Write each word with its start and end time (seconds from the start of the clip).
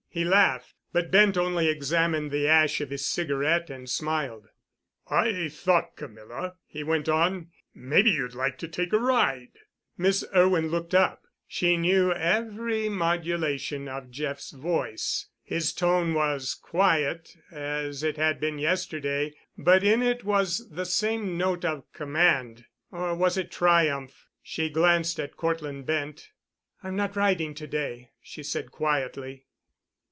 He 0.13 0.25
laughed, 0.25 0.73
but 0.91 1.09
Bent 1.09 1.37
only 1.37 1.69
examined 1.69 2.31
the 2.31 2.45
ash 2.45 2.81
of 2.81 2.89
his 2.89 3.05
cigarette 3.07 3.69
and 3.69 3.89
smiled. 3.89 4.49
"I 5.07 5.47
thought, 5.47 5.95
Camilla," 5.95 6.55
he 6.65 6.83
went 6.83 7.07
on, 7.07 7.51
"maybe 7.73 8.11
you'd 8.11 8.33
like 8.35 8.57
to 8.57 8.67
take 8.67 8.91
a 8.91 8.99
ride——" 8.99 9.57
Miss 9.97 10.25
Irwin 10.35 10.67
looked 10.67 10.93
up. 10.93 11.23
She 11.47 11.77
knew 11.77 12.11
every 12.11 12.89
modulation 12.89 13.87
of 13.87 14.11
Jeff's 14.11 14.51
voice. 14.51 15.27
His 15.43 15.71
tone 15.71 16.13
was 16.13 16.55
quiet—as 16.55 18.03
it 18.03 18.17
had 18.17 18.41
been 18.41 18.59
yesterday—but 18.59 19.81
in 19.81 20.03
it 20.03 20.25
was 20.25 20.67
the 20.69 20.85
same 20.85 21.37
note 21.37 21.63
of 21.63 21.89
command—or 21.93 23.15
was 23.15 23.37
it 23.37 23.49
triumph? 23.49 24.27
She 24.43 24.69
glanced 24.69 25.21
at 25.21 25.37
Cortland 25.37 25.85
Bent. 25.85 26.31
"I'm 26.83 26.97
not 26.97 27.15
riding 27.15 27.53
to 27.53 27.65
day," 27.67 28.11
she 28.21 28.43
said 28.43 28.71
quietly. 28.71 29.45